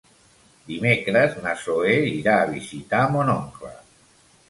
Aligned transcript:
Dimecres 0.69 1.37
na 1.45 1.53
Zoè 1.65 1.93
irà 2.15 2.41
a 2.47 2.51
visitar 2.57 3.07
mon 3.15 3.35
oncle. 3.39 3.75